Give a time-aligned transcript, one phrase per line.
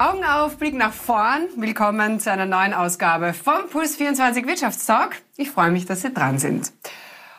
[0.00, 1.48] Augen auf, Blick nach vorn.
[1.56, 5.16] Willkommen zu einer neuen Ausgabe vom Puls 24 Wirtschaftstalk.
[5.36, 6.72] Ich freue mich, dass Sie dran sind.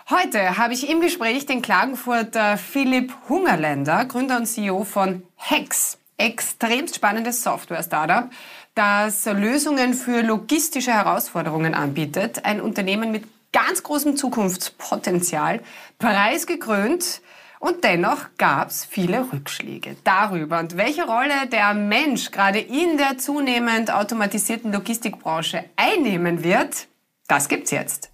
[0.10, 6.00] Heute habe ich im Gespräch den Klagenfurter Philipp Hungerländer, Gründer und CEO von Hex.
[6.18, 8.30] Extremst spannendes Software-Startup,
[8.76, 12.44] das Lösungen für logistische Herausforderungen anbietet.
[12.44, 13.24] Ein Unternehmen mit
[13.54, 15.62] ganz großem Zukunftspotenzial,
[15.98, 17.22] preisgekrönt
[17.60, 23.18] und dennoch gab es viele Rückschläge darüber und welche Rolle der Mensch gerade in der
[23.18, 26.88] zunehmend automatisierten Logistikbranche einnehmen wird,
[27.28, 28.12] das gibt's jetzt.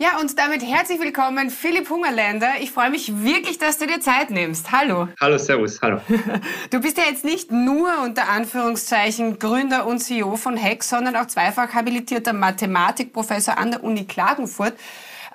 [0.00, 2.52] Ja, und damit herzlich willkommen, Philipp Hungerländer.
[2.60, 4.70] Ich freue mich wirklich, dass du dir Zeit nimmst.
[4.70, 5.08] Hallo.
[5.20, 6.00] Hallo, Servus, hallo.
[6.70, 11.26] Du bist ja jetzt nicht nur unter Anführungszeichen Gründer und CEO von Hex, sondern auch
[11.26, 14.74] zweifach habilitierter Mathematikprofessor an der Uni Klagenfurt.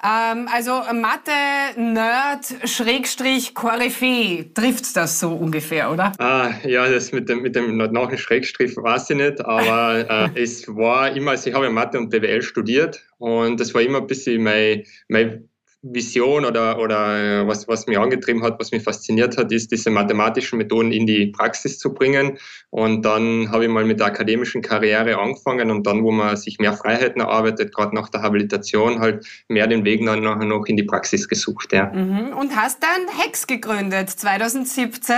[0.03, 1.31] Ähm, also Mathe,
[1.77, 6.12] Nerd, Schrägstrich, Koryphäe, trifft's das so ungefähr, oder?
[6.18, 10.68] Ah, ja, das mit dem, mit dem nach Schrägstrich weiß ich nicht, aber äh, es
[10.68, 14.43] war immer, also ich habe Mathe und BWL studiert und das war immer ein bisschen
[14.43, 15.48] mein, mein
[15.84, 19.89] Vision oder, oder äh, was, was mich angetrieben hat, was mich fasziniert hat, ist, diese
[19.89, 22.37] mathematischen Methoden in die Praxis zu bringen.
[22.70, 26.57] Und dann habe ich mal mit der akademischen Karriere angefangen und dann, wo man sich
[26.57, 30.77] mehr Freiheiten erarbeitet, gerade nach der Habilitation, halt mehr den Weg dann nachher noch in
[30.77, 31.73] die Praxis gesucht.
[31.73, 31.91] Ja.
[31.91, 32.34] Mhm.
[32.34, 35.15] Und hast dann Hex gegründet, 2017.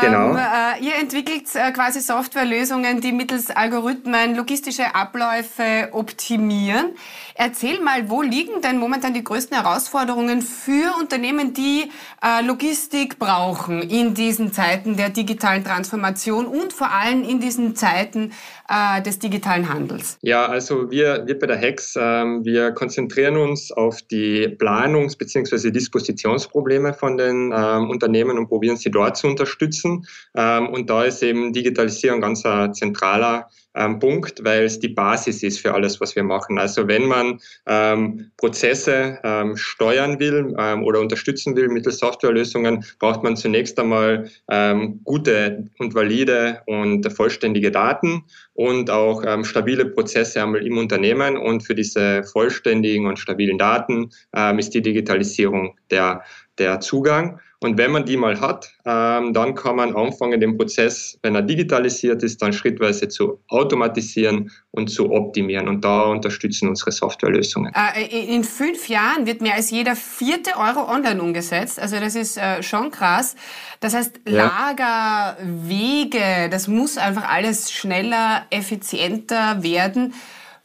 [0.00, 0.30] Genau.
[0.30, 6.94] Ähm, äh, ihr entwickelt äh, quasi Softwarelösungen, die mittels Algorithmen logistische Abläufe optimieren.
[7.34, 11.90] Erzähl mal, wo liegen denn momentan die größten Herausforderungen für Unternehmen, die
[12.24, 18.32] äh, Logistik brauchen in diesen Zeiten der digitalen Transformation und vor allem in diesen Zeiten
[19.06, 20.18] des digitalen Handels?
[20.22, 25.70] Ja, also wir, wir bei der HEX, ähm, wir konzentrieren uns auf die Planungs- bzw.
[25.70, 29.65] Dispositionsprobleme von den ähm, Unternehmen und probieren sie dort zu unterstützen.
[30.34, 35.42] Ähm, und da ist eben Digitalisierung ganz ein zentraler ähm, Punkt, weil es die Basis
[35.42, 36.58] ist für alles, was wir machen.
[36.58, 39.18] Also wenn man ähm, Prozesse
[39.54, 44.30] steuern will oder unterstützen will mittels Softwarelösungen, braucht man zunächst einmal
[45.04, 48.24] gute und valide und vollständige Daten
[48.54, 51.36] und auch stabile Prozesse einmal im Unternehmen.
[51.36, 54.10] Und für diese vollständigen und stabilen Daten
[54.58, 56.22] ist die Digitalisierung der,
[56.58, 57.40] der Zugang.
[57.66, 61.42] Und wenn man die mal hat, ähm, dann kann man anfangen, den Prozess, wenn er
[61.42, 65.66] digitalisiert ist, dann schrittweise zu automatisieren und zu optimieren.
[65.66, 67.72] Und da unterstützen unsere Softwarelösungen.
[67.74, 71.80] Äh, in fünf Jahren wird mehr als jeder vierte Euro online umgesetzt.
[71.80, 73.34] Also das ist äh, schon krass.
[73.80, 80.14] Das heißt, Lager, Wege, das muss einfach alles schneller, effizienter werden.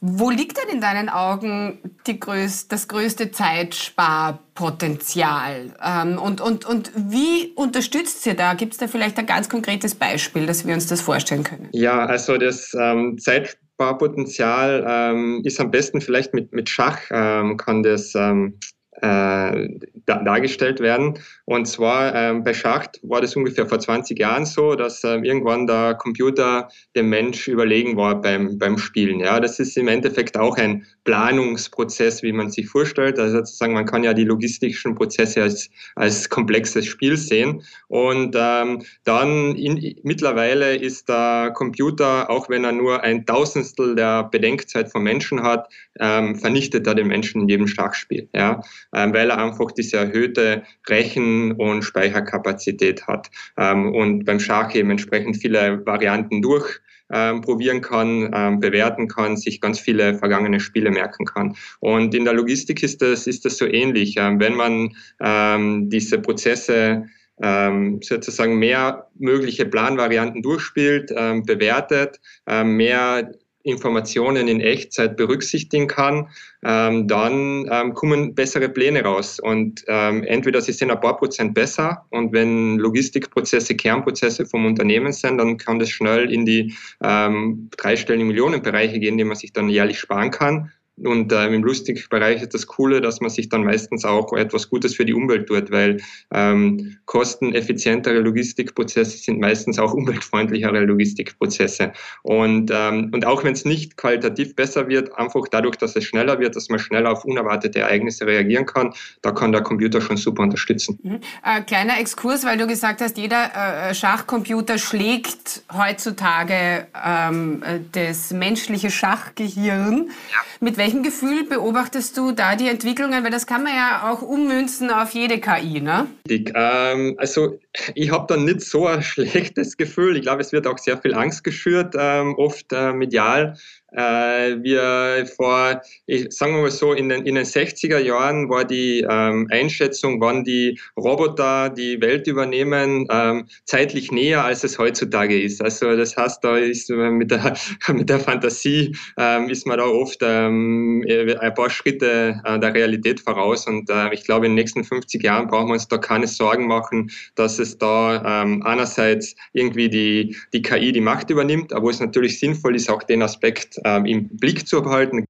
[0.04, 5.72] Wo liegt denn in deinen Augen größ das größte Zeitsparpotenzial?
[5.80, 8.54] Ähm, und, und, und wie unterstützt ihr da?
[8.54, 11.68] Gibt es da vielleicht ein ganz konkretes Beispiel, dass wir uns das vorstellen können?
[11.70, 17.84] Ja, also das ähm, Zeitsparpotenzial ähm, ist am besten vielleicht mit, mit Schach, ähm, kann
[17.84, 18.58] das ähm,
[19.02, 19.68] äh,
[20.06, 21.18] dargestellt werden.
[21.44, 25.66] Und zwar ähm, bei Schacht war das ungefähr vor 20 Jahren so, dass ähm, irgendwann
[25.66, 29.20] der Computer dem Mensch überlegen war beim, beim Spielen.
[29.20, 33.18] Ja, das ist im Endeffekt auch ein Planungsprozess, wie man sich vorstellt.
[33.18, 37.62] Also sozusagen, man kann ja die logistischen Prozesse als, als komplexes Spiel sehen.
[37.88, 44.24] Und ähm, dann in, mittlerweile ist der Computer, auch wenn er nur ein Tausendstel der
[44.24, 45.68] Bedenkzeit vom Menschen hat,
[45.98, 48.28] ähm, vernichtet er den Menschen in jedem Schachspiel.
[48.32, 48.62] Ja,
[48.92, 55.36] weil er einfach diese erhöhte Rechen- und Speicherkapazität hat ähm, und beim Schach eben entsprechend
[55.38, 56.80] viele Varianten durch
[57.12, 61.56] ähm, probieren kann, ähm, bewerten kann, sich ganz viele vergangene Spiele merken kann.
[61.80, 64.16] Und in der Logistik ist das, ist das so ähnlich.
[64.18, 67.06] Ähm, wenn man ähm, diese Prozesse
[67.42, 73.32] ähm, sozusagen mehr mögliche Planvarianten durchspielt, ähm, bewertet, ähm, mehr
[73.64, 76.28] Informationen in Echtzeit berücksichtigen kann,
[76.64, 79.40] ähm, dann ähm, kommen bessere Pläne raus.
[79.40, 85.12] Und ähm, entweder sie sind ein paar Prozent besser und wenn Logistikprozesse Kernprozesse vom Unternehmen
[85.12, 89.68] sind, dann kann das schnell in die ähm, dreistelligen Millionenbereiche gehen, die man sich dann
[89.68, 90.72] jährlich sparen kann.
[90.96, 94.94] Und äh, im Lustigbereich ist das Coole, dass man sich dann meistens auch etwas Gutes
[94.94, 96.02] für die Umwelt tut, weil
[96.32, 101.92] ähm, kosteneffizientere Logistikprozesse sind meistens auch umweltfreundlichere Logistikprozesse.
[102.22, 106.38] Und, ähm, und auch wenn es nicht qualitativ besser wird, einfach dadurch, dass es schneller
[106.38, 108.92] wird, dass man schneller auf unerwartete Ereignisse reagieren kann,
[109.22, 110.98] da kann der Computer schon super unterstützen.
[111.02, 111.20] Mhm.
[111.42, 118.30] Äh, kleiner Exkurs, weil du gesagt hast, jeder äh, Schachcomputer schlägt heutzutage ähm, äh, das
[118.32, 120.10] menschliche Schachgehirn.
[120.30, 120.38] Ja.
[120.60, 123.22] Mit welchem Gefühl beobachtest du da die Entwicklungen?
[123.22, 126.08] Weil das kann man ja auch ummünzen auf jede KI, ne?
[126.28, 127.60] Ähm, also
[127.94, 130.16] ich habe da nicht so ein schlechtes Gefühl.
[130.16, 133.56] Ich glaube, es wird auch sehr viel Angst geschürt, ähm, oft äh, medial.
[133.94, 138.64] Äh, wir vor, ich, sagen wir mal so, in den, in den 60er Jahren war
[138.64, 145.40] die ähm, Einschätzung, wann die Roboter die Welt übernehmen, ähm, zeitlich näher, als es heutzutage
[145.40, 145.62] ist.
[145.62, 147.54] Also das heißt, da ist mit der,
[147.88, 153.20] mit der Fantasie ähm, ist man da oft ähm, ein paar Schritte äh, der Realität
[153.20, 153.66] voraus.
[153.66, 156.66] Und äh, ich glaube, in den nächsten 50 Jahren brauchen wir uns da keine Sorgen
[156.66, 162.00] machen, dass es da ähm, einerseits irgendwie die, die KI die Macht übernimmt, aber es
[162.00, 165.24] natürlich sinnvoll ist, auch den Aspekt ähm, im Blick zu behalten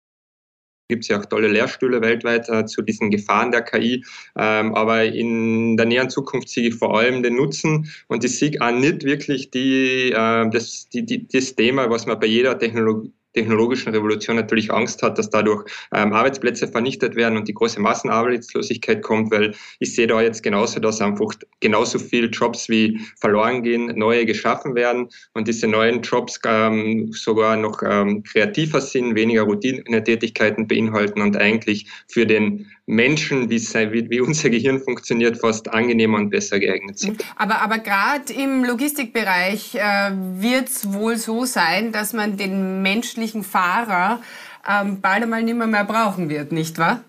[0.88, 4.04] gibt es ja auch tolle Lehrstühle weltweit äh, zu diesen Gefahren der KI.
[4.36, 8.60] Ähm, aber in der näheren Zukunft sehe ich vor allem den Nutzen und ich sehe
[8.60, 13.10] auch nicht wirklich die, äh, das, die, die, das Thema, was man bei jeder Technologie
[13.32, 15.64] technologischen Revolution natürlich Angst hat, dass dadurch
[15.94, 20.80] ähm, Arbeitsplätze vernichtet werden und die große Massenarbeitslosigkeit kommt, weil ich sehe da jetzt genauso,
[20.80, 26.38] dass einfach genauso viele Jobs wie verloren gehen, neue geschaffen werden und diese neuen Jobs
[26.44, 34.10] ähm, sogar noch ähm, kreativer sind, weniger Routinetätigkeiten beinhalten und eigentlich für den Menschen, wie,
[34.10, 37.24] wie, unser Gehirn funktioniert, fast angenehmer und besser geeignet sind.
[37.36, 43.21] Aber, aber gerade im Logistikbereich äh, wird es wohl so sein, dass man den menschlichen
[43.44, 44.20] Fahrer
[44.68, 47.02] ähm, bald einmal nicht mehr, mehr brauchen wird, nicht wahr?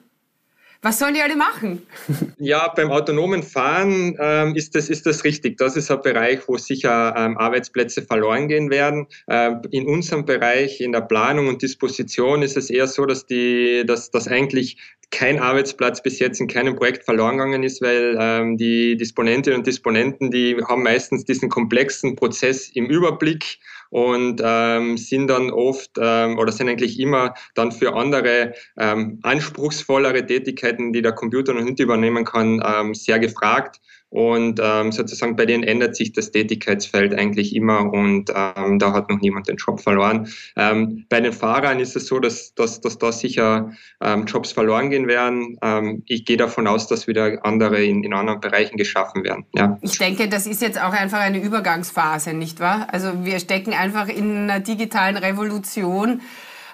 [0.84, 1.82] Was sollen die alle machen?
[2.38, 5.58] Ja, beim autonomen Fahren ähm, ist, das, ist das richtig.
[5.58, 9.08] Das ist ein Bereich, wo sicher ähm, Arbeitsplätze verloren gehen werden.
[9.30, 13.86] Ähm, in unserem Bereich, in der Planung und Disposition, ist es eher so, dass, die,
[13.88, 14.78] dass, dass eigentlich
[15.10, 19.68] kein Arbeitsplatz bis jetzt in keinem Projekt verloren gegangen ist, weil ähm, die Disponentinnen und
[19.68, 23.60] Disponenten, die haben meistens diesen komplexen Prozess im Überblick
[23.94, 30.26] und ähm, sind dann oft ähm, oder sind eigentlich immer dann für andere ähm, anspruchsvollere
[30.26, 33.80] Tätigkeiten, die der Computer noch nicht übernehmen kann, ähm, sehr gefragt.
[34.14, 39.10] Und ähm, sozusagen bei denen ändert sich das Tätigkeitsfeld eigentlich immer und ähm, da hat
[39.10, 40.30] noch niemand den Job verloren.
[40.56, 43.72] Ähm, bei den Fahrern ist es so, dass, dass, dass da sicher
[44.02, 45.58] ähm, Jobs verloren gehen werden.
[45.64, 49.46] Ähm, ich gehe davon aus, dass wieder andere in, in anderen Bereichen geschaffen werden.
[49.56, 49.80] Ja.
[49.82, 52.90] Ich denke, das ist jetzt auch einfach eine Übergangsphase, nicht wahr?
[52.92, 56.22] Also wir stecken einfach in einer digitalen Revolution.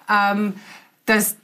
[0.09, 0.55] Ähm,
[1.05, 1.37] das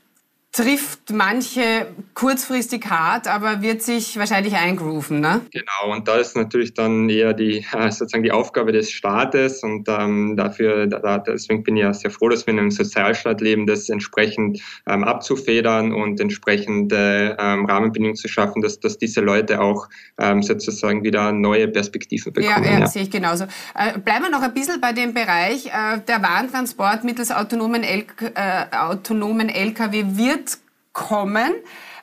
[0.56, 5.42] trifft manche kurzfristig hart, aber wird sich wahrscheinlich eingrooven, ne?
[5.52, 10.38] Genau, und da ist natürlich dann eher die sozusagen die Aufgabe des Staates und ähm,
[10.38, 13.90] dafür, da, deswegen bin ich ja sehr froh, dass wir in einem Sozialstaat leben, das
[13.90, 20.42] entsprechend ähm, abzufedern und entsprechende ähm, Rahmenbedingungen zu schaffen, dass, dass diese Leute auch ähm,
[20.42, 22.64] sozusagen wieder neue Perspektiven bekommen.
[22.64, 22.88] Ja, ja, ja.
[22.88, 23.44] sehe ich genauso.
[23.76, 25.66] Äh, bleiben wir noch ein bisschen bei dem Bereich.
[25.66, 28.06] Äh, der Warentransport mittels autonomen, L
[28.36, 30.45] äh, autonomen LKW wird
[30.96, 31.54] kommen.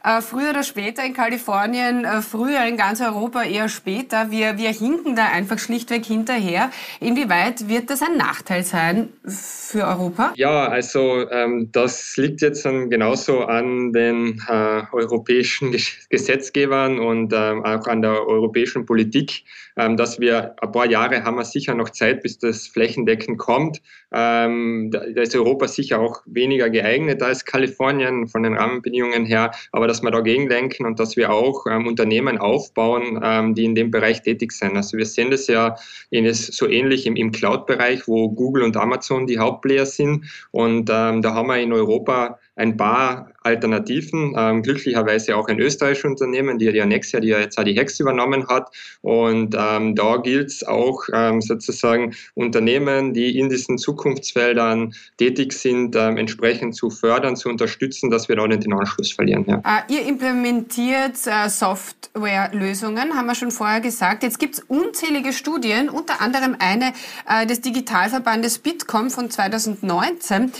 [0.04, 4.32] Äh, früher oder später in Kalifornien, äh, früher in ganz Europa eher später.
[4.32, 6.70] Wir, wir hinken da einfach schlichtweg hinterher.
[6.98, 10.32] Inwieweit wird das ein Nachteil sein für Europa?
[10.36, 15.74] Ja, also ähm, das liegt jetzt dann genauso an den äh, europäischen
[16.10, 19.44] Gesetzgebern und ähm, auch an der europäischen Politik,
[19.76, 23.80] ähm, dass wir ein paar Jahre haben wir sicher noch Zeit, bis das flächendeckend kommt.
[24.12, 29.91] Ähm, da ist Europa sicher auch weniger geeignet als Kalifornien von den Rahmenbedingungen her, aber
[29.92, 33.90] dass wir dagegen denken und dass wir auch ähm, Unternehmen aufbauen, ähm, die in dem
[33.90, 34.74] Bereich tätig sind.
[34.74, 35.76] Also wir sehen das ja
[36.08, 40.24] in, so ähnlich im, im Cloud-Bereich, wo Google und Amazon die Hauptplayer sind.
[40.50, 46.10] Und ähm, da haben wir in Europa ein paar Alternativen, ähm, glücklicherweise auch ein österreichisches
[46.10, 48.70] Unternehmen, die ja Nexia, die ja jetzt auch die Hex übernommen hat.
[49.00, 55.96] Und ähm, da gilt es auch ähm, sozusagen Unternehmen, die in diesen Zukunftsfeldern tätig sind,
[55.96, 59.44] ähm, entsprechend zu fördern, zu unterstützen, dass wir da nicht den Anschluss verlieren.
[59.48, 59.58] Ja.
[59.58, 64.22] Uh, ihr implementiert uh, Softwarelösungen, haben wir schon vorher gesagt.
[64.22, 66.92] Jetzt gibt es unzählige Studien, unter anderem eine
[67.28, 70.52] uh, des Digitalverbandes Bitkom von 2019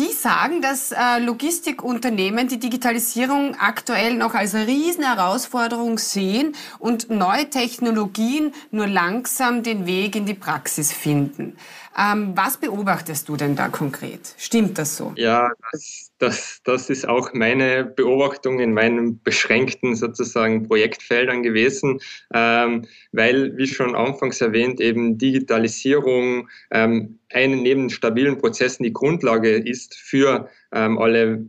[0.00, 8.54] die sagen, dass äh, Logistikunternehmen die Digitalisierung aktuell noch als Riesenherausforderung sehen und neue Technologien
[8.70, 11.56] nur langsam den Weg in die Praxis finden.
[11.98, 14.34] Ähm, was beobachtest du denn da konkret?
[14.38, 15.12] Stimmt das so?
[15.16, 21.98] Ja, das, das, das ist auch meine Beobachtung in meinen beschränkten sozusagen Projektfeldern gewesen,
[22.34, 29.56] ähm, weil, wie schon anfangs erwähnt, eben Digitalisierung ähm, einen neben stabilen Prozessen die Grundlage
[29.56, 31.46] ist für ähm, alle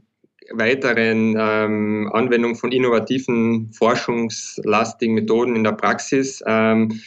[0.54, 6.42] weiteren ähm, Anwendungen von innovativen, forschungslastigen Methoden in der Praxis.
[6.46, 7.01] Ähm,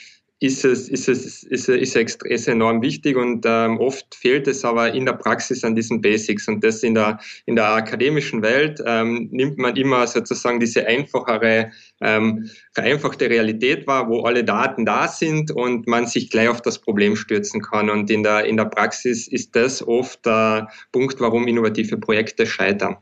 [0.45, 4.63] ist es, ist es, ist, ist, ist, ist enorm wichtig und ähm, oft fehlt es
[4.63, 8.79] aber in der Praxis an diesen Basics und das in der, in der akademischen Welt
[8.85, 11.73] ähm, nimmt man immer sozusagen diese einfachere,
[12.03, 16.79] ähm, vereinfachte Realität wahr, wo alle Daten da sind und man sich gleich auf das
[16.79, 21.49] Problem stürzen kann und in der, in der Praxis ist das oft der Punkt, warum
[21.49, 22.99] innovative Projekte scheitern.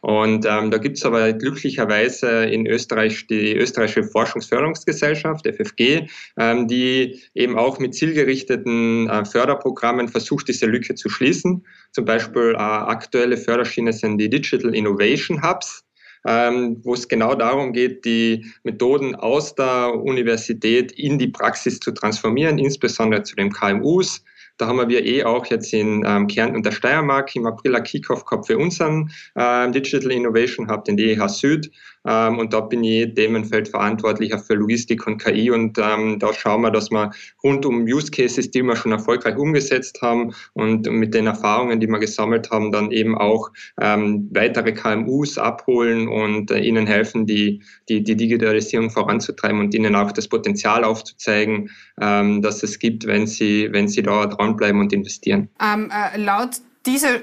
[0.00, 6.06] Und ähm, da gibt es aber glücklicherweise in Österreich die österreichische Forschungsförderungsgesellschaft, FFG,
[6.38, 11.66] ähm, die eben auch mit zielgerichteten äh, Förderprogrammen versucht, diese Lücke zu schließen.
[11.92, 15.84] Zum Beispiel äh, aktuelle Förderschiene sind die Digital Innovation Hubs.
[16.26, 21.92] Ähm, wo es genau darum geht, die Methoden aus der Universität in die Praxis zu
[21.92, 24.22] transformieren, insbesondere zu den KMUs.
[24.60, 27.82] Da haben wir eh auch jetzt in ähm, Kärnten und der Steiermark im April ein
[27.82, 31.70] Kickoff gehabt für unseren ähm, Digital Innovation Hub, den DEH Süd.
[32.06, 35.50] Ähm, und da bin ich Themenfeld für Logistik und KI.
[35.50, 37.10] Und ähm, da schauen wir, dass wir
[37.42, 41.86] rund um Use Cases, die wir schon erfolgreich umgesetzt haben und mit den Erfahrungen, die
[41.86, 47.62] wir gesammelt haben, dann eben auch ähm, weitere KMUs abholen und äh, ihnen helfen, die,
[47.88, 53.26] die, die Digitalisierung voranzutreiben und ihnen auch das Potenzial aufzuzeigen, ähm, dass es gibt, wenn
[53.26, 55.48] sie, wenn sie da dranbleiben und investieren.
[55.60, 57.16] Ähm, äh, laut dieser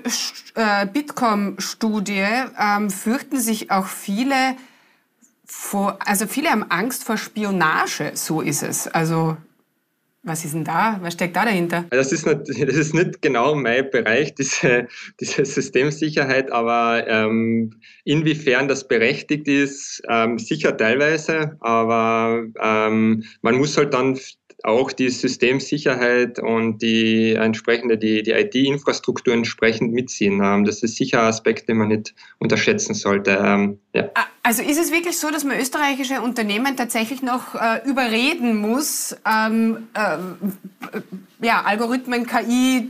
[0.56, 2.26] äh, Bitkom-Studie
[2.60, 4.56] ähm, fürchten sich auch viele
[5.48, 8.88] vor, also viele haben Angst vor Spionage, so ist es.
[8.88, 9.38] Also
[10.28, 11.00] was ist denn da?
[11.02, 11.86] Was steckt da dahinter?
[11.90, 14.88] Das ist nicht, das ist nicht genau mein Bereich, diese,
[15.20, 17.74] diese Systemsicherheit, aber ähm,
[18.04, 24.20] inwiefern das berechtigt ist, ähm, sicher teilweise, aber ähm, man muss halt dann
[24.68, 30.42] auch die Systemsicherheit und die entsprechende, die, die IT-Infrastruktur entsprechend mitziehen.
[30.44, 33.40] Ähm, das ist sicher ein Aspekt, den man nicht unterschätzen sollte.
[33.42, 34.10] Ähm, ja.
[34.44, 39.88] Also ist es wirklich so, dass man österreichische Unternehmen tatsächlich noch äh, überreden muss, ähm,
[39.94, 40.18] äh,
[41.42, 42.90] ja, Algorithmen, KI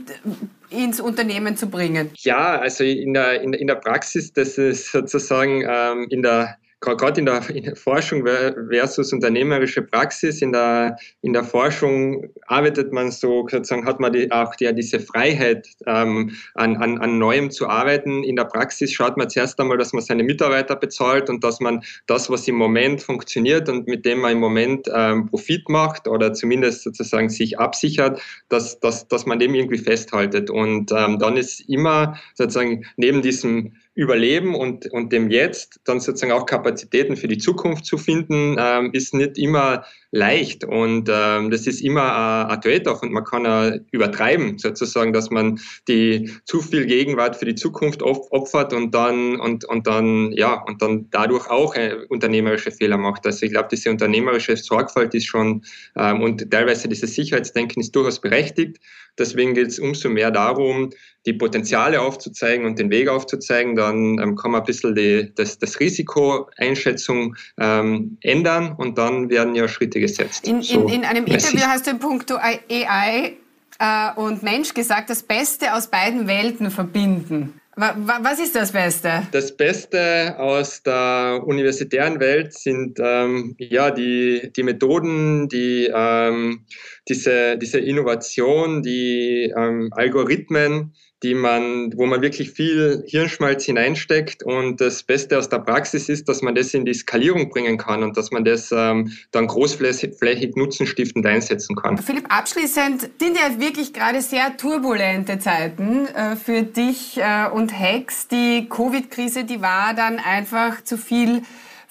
[0.70, 2.10] ins Unternehmen zu bringen?
[2.16, 7.20] Ja, also in der, in, in der Praxis, das ist sozusagen ähm, in der gerade
[7.20, 13.10] in der, in der Forschung versus unternehmerische Praxis, in der, in der Forschung arbeitet man
[13.10, 17.68] so, sozusagen hat man die, auch die, diese Freiheit, ähm, an, an, an Neuem zu
[17.68, 18.22] arbeiten.
[18.22, 21.82] In der Praxis schaut man zuerst einmal, dass man seine Mitarbeiter bezahlt und dass man
[22.06, 26.32] das, was im Moment funktioniert und mit dem man im Moment ähm, Profit macht oder
[26.32, 30.48] zumindest sozusagen sich absichert, dass, dass, dass man dem irgendwie festhaltet.
[30.48, 36.30] Und ähm, dann ist immer sozusagen neben diesem Überleben und, und dem Jetzt dann sozusagen
[36.30, 41.66] auch Kapazitäten für die Zukunft zu finden, ähm, ist nicht immer leicht und ähm, das
[41.66, 46.86] ist immer ein Trade-off und man kann äh, übertreiben sozusagen, dass man die zu viel
[46.86, 51.74] Gegenwart für die Zukunft opfert und dann und, und dann ja und dann dadurch auch
[51.74, 53.26] äh, unternehmerische Fehler macht.
[53.26, 55.62] Also ich glaube, diese unternehmerische Sorgfalt ist schon
[55.96, 58.78] ähm, und teilweise dieses Sicherheitsdenken ist durchaus berechtigt.
[59.18, 60.90] Deswegen geht es umso mehr darum,
[61.26, 63.74] die Potenziale aufzuzeigen und den Weg aufzuzeigen.
[63.74, 69.54] Dann ähm, kann man ein bisschen die, das, das Risikoeinschätzung ähm, ändern und dann werden
[69.54, 70.46] ja Schritte Schritte gesetzt.
[70.46, 73.36] In, so in, in einem Interview hast du in puncto AI
[73.78, 77.60] äh, und Mensch gesagt, das Beste aus beiden Welten verbinden.
[77.76, 79.22] Was ist das Beste?
[79.30, 86.64] Das Beste aus der universitären Welt sind ähm, ja die, die Methoden, die, ähm,
[87.08, 94.42] diese, diese Innovation, die ähm, Algorithmen, die man, wo man wirklich viel Hirnschmalz hineinsteckt.
[94.42, 98.02] Und das Beste aus der Praxis ist, dass man das in die Skalierung bringen kann
[98.02, 101.98] und dass man das ähm, dann großflächig nutzenstiftend einsetzen kann.
[101.98, 108.28] Philipp, abschließend sind ja wirklich gerade sehr turbulente Zeiten äh, für dich äh, und Hex.
[108.28, 111.42] Die Covid-Krise, die war dann einfach zu viel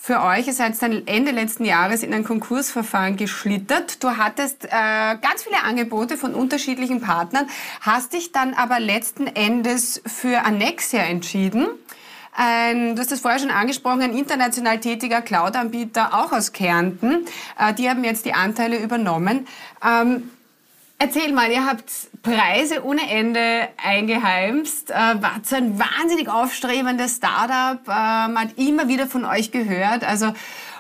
[0.08, 0.48] für euch.
[0.48, 4.02] Ihr seid dann Ende letzten Jahres in ein Konkursverfahren geschlittert.
[4.02, 7.48] Du hattest äh, ganz viele Angebote von unterschiedlichen Partnern,
[7.82, 11.68] hast dich dann aber letzten Endes für Annexia entschieden.
[12.34, 17.26] Ein, du hast das vorher schon angesprochen, ein international tätiger Cloud-Anbieter, auch aus Kärnten.
[17.60, 19.46] Äh, die haben jetzt die Anteile übernommen.
[19.86, 20.30] Ähm,
[21.00, 21.92] Erzähl mal, ihr habt
[22.24, 28.88] Preise ohne Ende eingeheimst, äh, wart so ein wahnsinnig aufstrebendes Startup, äh, man hat immer
[28.88, 30.34] wieder von euch gehört, also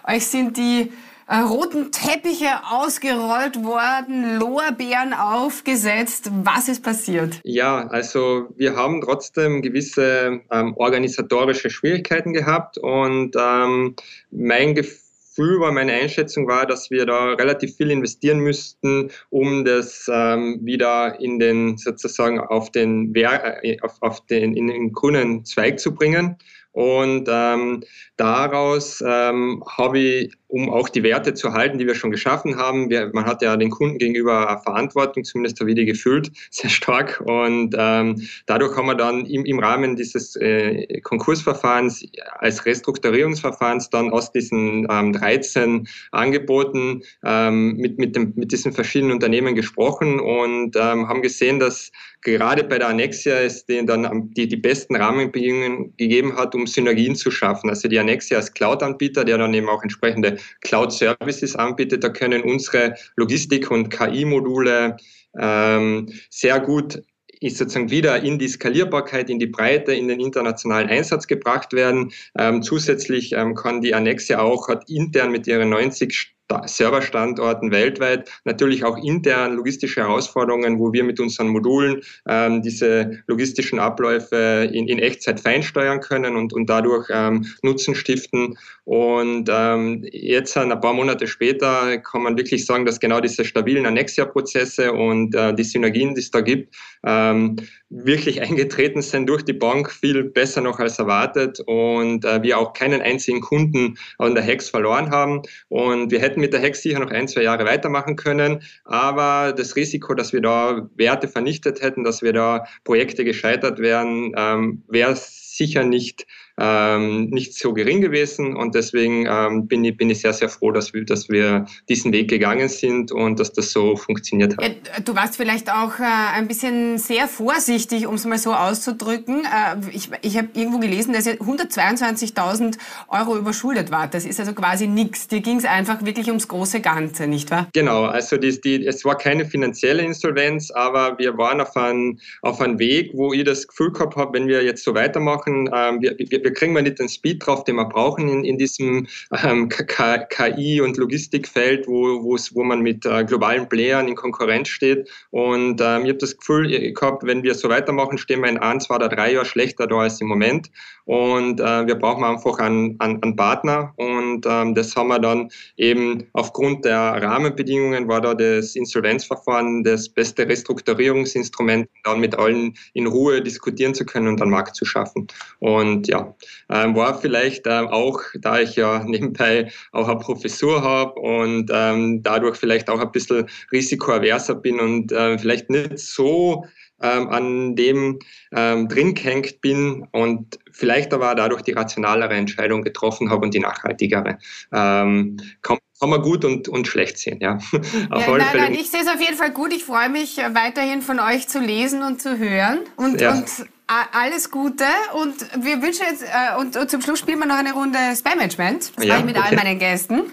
[0.07, 0.91] euch sind die
[1.27, 6.31] äh, roten Teppiche ausgerollt worden, Lorbeeren aufgesetzt.
[6.43, 7.39] Was ist passiert?
[7.43, 13.95] Ja, also wir haben trotzdem gewisse ähm, organisatorische Schwierigkeiten gehabt und ähm,
[14.31, 15.06] mein Gefühl
[15.37, 20.59] Gefühl war, meine Einschätzung war, dass wir da relativ viel investieren müssten, um das ähm,
[20.63, 25.93] wieder in den sozusagen auf den, äh, auf, auf den, in den grünen Zweig zu
[25.93, 26.37] bringen.
[26.71, 27.83] Und ähm,
[28.17, 32.89] daraus ähm, habe ich um auch die Werte zu halten, die wir schon geschaffen haben.
[32.89, 37.21] Wir, man hat ja den Kunden gegenüber Verantwortung, zumindest habe ich die gefühlt, sehr stark.
[37.25, 42.05] Und ähm, dadurch haben wir dann im, im Rahmen dieses äh, Konkursverfahrens
[42.39, 49.13] als Restrukturierungsverfahrens dann aus diesen ähm, 13 Angeboten ähm, mit, mit, dem, mit diesen verschiedenen
[49.13, 54.47] Unternehmen gesprochen und ähm, haben gesehen, dass gerade bei der Annexia es denen dann die,
[54.47, 57.69] die besten Rahmenbedingungen gegeben hat, um Synergien zu schaffen.
[57.69, 62.03] Also die Annexia als Cloud-Anbieter, der dann eben auch entsprechende Cloud-Services anbietet.
[62.03, 64.97] Da können unsere Logistik- und KI-Module
[65.39, 67.01] ähm, sehr gut
[67.39, 72.11] ist sozusagen wieder in die Skalierbarkeit, in die Breite, in den internationalen Einsatz gebracht werden.
[72.37, 78.83] Ähm, zusätzlich ähm, kann die Annexe auch, hat intern mit ihren 90 Serverstandorten weltweit, natürlich
[78.83, 84.99] auch intern logistische Herausforderungen, wo wir mit unseren Modulen ähm, diese logistischen Abläufe in, in
[84.99, 88.57] Echtzeit feinsteuern können und, und dadurch ähm, Nutzen stiften.
[88.85, 93.85] Und ähm, jetzt, ein paar Monate später, kann man wirklich sagen, dass genau diese stabilen
[93.85, 96.73] Annexia-Prozesse und äh, die Synergien, die es da gibt,
[97.05, 97.57] ähm,
[97.89, 102.73] wirklich eingetreten sind durch die Bank, viel besser noch als erwartet und äh, wir auch
[102.73, 105.41] keinen einzigen Kunden an der Hex verloren haben.
[105.69, 109.75] Und wir hätten mit der Hex sicher noch ein, zwei Jahre weitermachen können, aber das
[109.75, 115.15] Risiko, dass wir da Werte vernichtet hätten, dass wir da Projekte gescheitert wären, ähm, wäre
[115.15, 116.25] sicher nicht
[116.59, 120.71] ähm, nicht so gering gewesen und deswegen ähm, bin, ich, bin ich sehr, sehr froh,
[120.71, 124.63] dass wir, dass wir diesen Weg gegangen sind und dass das so funktioniert hat.
[124.63, 129.45] Ja, du warst vielleicht auch äh, ein bisschen sehr vorsichtig, um es mal so auszudrücken.
[129.45, 132.77] Äh, ich ich habe irgendwo gelesen, dass ihr 122.000
[133.09, 134.13] Euro überschuldet wart.
[134.13, 135.27] Das ist also quasi nichts.
[135.27, 137.67] Dir ging es einfach wirklich ums große Ganze, nicht wahr?
[137.73, 142.61] Genau, also die, die, es war keine finanzielle Insolvenz, aber wir waren auf einem auf
[142.61, 146.15] ein Weg, wo ich das Gefühl gehabt habe, wenn wir jetzt so weitermachen, ähm, wir,
[146.17, 149.07] wir, wir kriegen wir nicht den Speed drauf, den wir brauchen in, in diesem
[149.43, 155.09] ähm, KI- und Logistikfeld, wo, wo man mit äh, globalen Playern in Konkurrenz steht.
[155.31, 158.79] Und ähm, ich habe das Gefühl gehabt, wenn wir so weitermachen, stehen wir in ein,
[158.79, 160.71] zwei oder drei Jahren schlechter da als im Moment.
[161.03, 163.93] Und äh, wir brauchen einfach einen, einen, einen Partner.
[163.97, 170.09] Und ähm, das haben wir dann eben aufgrund der Rahmenbedingungen war da das Insolvenzverfahren das
[170.09, 175.27] beste Restrukturierungsinstrument, dann mit allen in Ruhe diskutieren zu können und einen Markt zu schaffen.
[175.59, 176.35] Und ja,
[176.69, 182.21] ähm, war vielleicht ähm, auch, da ich ja nebenbei auch eine Professur habe und ähm,
[182.23, 186.65] dadurch vielleicht auch ein bisschen risikoaverser bin und äh, vielleicht nicht so
[187.01, 188.19] ähm, an dem
[188.51, 193.59] ähm, drin gehängt bin und vielleicht aber dadurch die rationalere Entscheidung getroffen habe und die
[193.59, 194.39] nachhaltigere.
[194.73, 197.55] Ähm, kann, kann man gut und, und schlecht sehen, ja.
[198.09, 199.73] auf ja nein, nein, ich sehe es auf jeden Fall gut.
[199.73, 203.33] Ich freue mich weiterhin von euch zu lesen und zu hören und, ja.
[203.33, 207.57] und alles Gute und wir wünschen jetzt, äh, und, und, zum Schluss spielen wir noch
[207.57, 208.91] eine Runde Spam-Management.
[208.95, 209.47] Das ja, mache ich mit okay.
[209.49, 210.23] all meinen Gästen.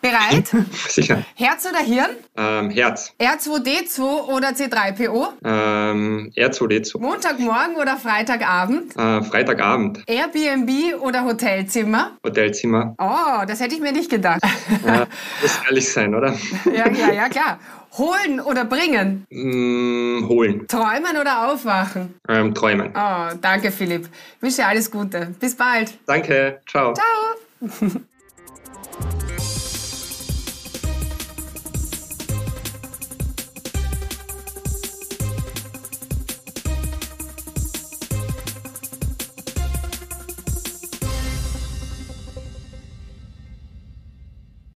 [0.00, 0.48] Bereit?
[0.88, 1.24] Sicher.
[1.34, 2.10] Herz oder Hirn?
[2.36, 3.12] Ähm, Herz.
[3.20, 5.28] R2D2 oder C3PO?
[5.44, 6.98] Ähm, R2D2.
[6.98, 8.96] Montagmorgen oder Freitagabend?
[8.96, 10.02] Äh, Freitagabend.
[10.06, 12.12] Airbnb oder Hotelzimmer?
[12.24, 12.94] Hotelzimmer.
[12.98, 14.40] Oh, das hätte ich mir nicht gedacht.
[14.86, 15.06] Ja,
[15.42, 16.34] muss ehrlich sein, oder?
[16.74, 17.58] ja, ja, ja, klar.
[17.98, 19.26] Holen oder bringen?
[19.30, 20.66] Mm, holen.
[20.68, 22.14] Träumen oder aufwachen?
[22.28, 22.92] Ähm, träumen.
[22.94, 24.08] Oh, danke, Philipp.
[24.36, 25.34] Ich wünsche dir alles Gute.
[25.38, 25.92] Bis bald.
[26.06, 26.60] Danke.
[26.66, 26.94] Ciao.
[26.94, 28.00] Ciao.